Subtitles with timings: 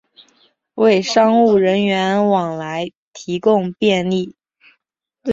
[0.73, 4.35] 为商务人员往来提供便利